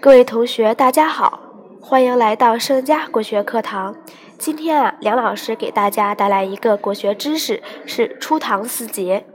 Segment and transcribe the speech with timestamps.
[0.00, 1.40] 各位同学，大家好，
[1.80, 3.96] 欢迎来到盛佳国学课堂。
[4.38, 9.26] 今天啊，梁老师给大家带来一个国学知识，是初唐四杰。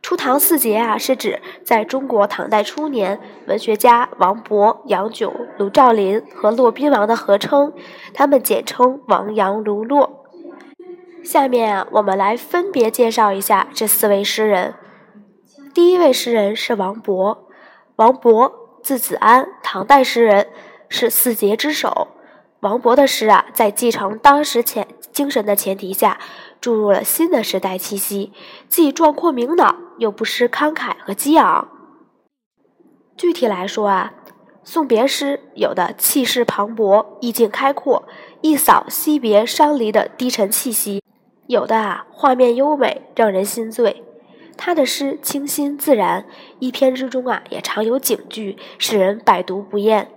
[0.00, 7.72] 初唐四杰啊，是指在中国唐代初年，文学家王勃、杨炯、卢照邻和骆宾王的合称，
[8.14, 10.24] 他们简称王杨卢骆。
[11.24, 14.74] 下面啊，我们来分别介绍一下这四位诗人。
[15.74, 17.38] 第一位诗人是王勃，
[17.96, 18.52] 王勃
[18.86, 20.46] 字子安，唐代诗人，
[20.88, 22.06] 是四杰之首。
[22.60, 26.20] 王勃的诗啊，在继承当时前精神的前提下，
[26.60, 28.32] 注入了新的时代气息，
[28.68, 31.66] 既壮阔明朗，又不失慷慨和激昂。
[33.16, 34.14] 具体来说啊，
[34.62, 38.04] 送别诗有的气势磅礴，意境开阔，
[38.40, 41.02] 一扫惜别伤离的低沉气息。
[41.48, 44.04] 有的啊，画面优美，让人心醉。
[44.56, 46.24] 他的诗清新自然，
[46.58, 50.10] 一篇之中啊，也常有警句，使人百读不厌。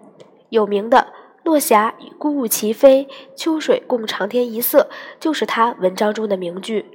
[0.50, 1.08] 有名的
[1.44, 6.86] “落霞与孤鹜齐飞，秋水共长天一色”就是他文章中的名句。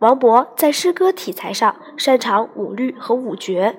[0.00, 3.76] 王勃在诗歌题材上擅长五律和五绝，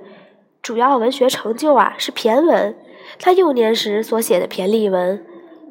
[0.62, 2.76] 主要文学成就啊是骈文。
[3.20, 5.24] 他幼年时所写的骈俪文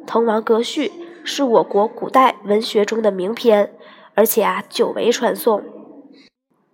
[0.07, 0.89] 《滕王阁序》
[1.25, 3.73] 是我国古代文学中的名篇。
[4.17, 5.65] 而且啊，久为传颂。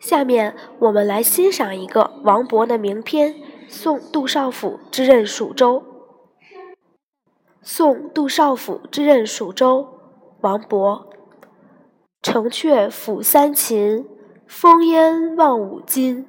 [0.00, 3.34] 下面我们来欣赏一个王勃的名篇
[3.68, 5.74] 《送杜少府之任蜀州》。
[7.62, 9.82] 《送杜少府之任蜀州》，
[10.40, 11.02] 王勃。
[12.22, 14.06] 城阙辅三秦，
[14.48, 16.26] 烽烟望五津。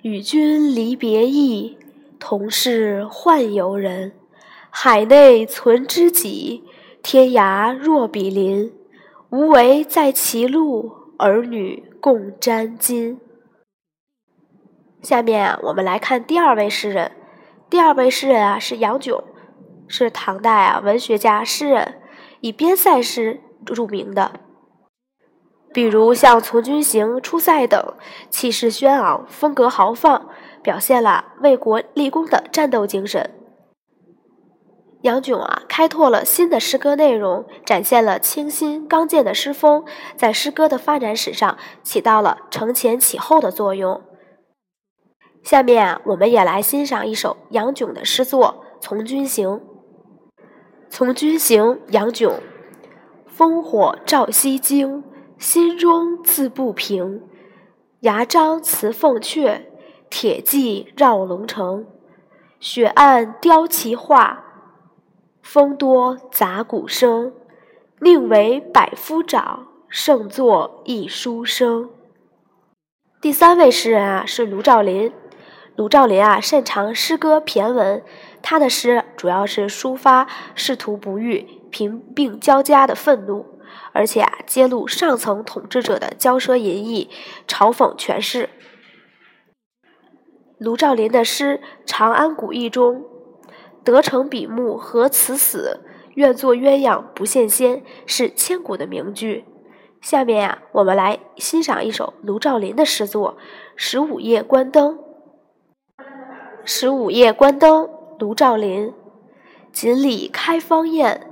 [0.00, 1.76] 与君离别意，
[2.18, 4.12] 同是宦游人。
[4.70, 6.64] 海内存知己，
[7.02, 8.72] 天涯若比邻。
[9.28, 13.16] 无为在歧路，儿女共沾巾。
[15.02, 17.12] 下面啊，我们来看第二位诗人。
[17.70, 19.22] 第二位诗人啊是杨炯，
[19.86, 22.02] 是唐代啊文学家、诗人，
[22.40, 24.32] 以边塞诗著名的。
[25.72, 27.94] 比如像《从军行》《出塞》等，
[28.28, 30.28] 气势轩昂，风格豪放，
[30.60, 33.30] 表现了为国立功的战斗精神。
[35.02, 39.84] 杨炯啊，开拓了新的诗歌内容，展现了清新刚健的诗风，
[40.16, 44.02] 在诗歌的发展史上起到了承前启后的作用。
[45.42, 49.48] 下面啊，我们也来欣赏一首杨炯的诗作《从军行》。
[50.88, 52.34] 《从军行》杨炯：
[53.36, 55.02] 烽火照西京，
[55.36, 57.22] 心中自不平。
[58.02, 59.62] 牙璋辞凤阙，
[60.08, 61.86] 铁骑绕龙城。
[62.60, 64.51] 雪暗雕旗画。
[65.42, 67.32] 风多杂鼓声，
[68.00, 71.90] 宁为百夫长，胜作一书生。
[73.20, 75.12] 第三位诗人啊是卢照邻。
[75.74, 78.04] 卢照邻啊擅长诗歌骈文，
[78.40, 83.58] 他的诗主要是抒发仕途不遇、贫病交加的愤怒，
[83.92, 87.10] 而且啊揭露上层统治者的骄奢淫逸、
[87.48, 88.48] 嘲讽权势。
[90.58, 93.04] 卢照邻的诗《长安古意》中。
[93.84, 95.80] 得成比目何辞死，
[96.14, 99.44] 愿作鸳鸯不羡仙，是千古的名句。
[100.00, 103.36] 下面呀，我们来欣赏一首卢照邻的诗作
[103.76, 104.98] 《十五夜观灯》。
[106.64, 107.84] 《十五夜观灯》，
[108.18, 108.92] 卢照邻。
[109.72, 111.30] 锦里开芳艳，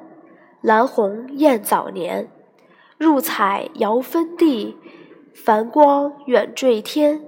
[0.61, 2.31] 兰红艳早年。
[2.97, 4.77] 入彩遥分地，
[5.35, 7.25] 繁光远坠天。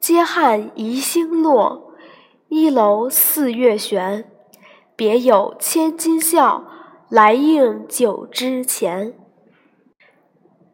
[0.00, 1.91] 接汉移星落。
[2.54, 4.30] 一楼四月悬，
[4.94, 6.66] 别有千金笑，
[7.08, 9.14] 来应酒之前。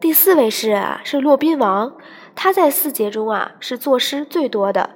[0.00, 1.96] 第四位诗人啊是骆宾王，
[2.34, 4.90] 他在四杰中啊是作诗最多的。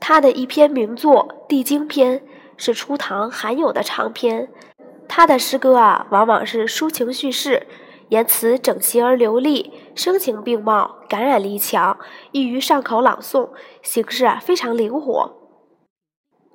[0.00, 2.20] 他的一篇名作《地经篇》
[2.56, 4.48] 是初唐罕有的长篇。
[5.06, 7.66] 他的诗歌啊往往是抒情叙事，
[8.08, 11.98] 言辞整齐而流利，声情并茂，感染力强，
[12.32, 13.50] 易于上口朗诵，
[13.82, 15.36] 形式啊非常灵活。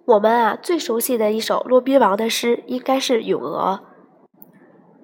[0.05, 3.79] 我们啊最熟悉的一首骆宾王的诗，应该是《咏鹅》。《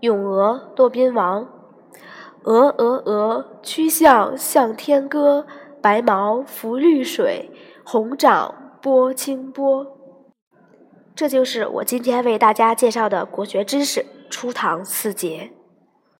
[0.01, 1.47] 咏鹅》骆宾王：
[2.43, 5.45] 鹅鹅鹅，曲项向天歌。
[5.81, 7.49] 白毛浮绿水，
[7.83, 9.87] 红掌拨清波。
[11.15, 15.51] 这就是我今天为大家介绍的国学知识——初唐四杰。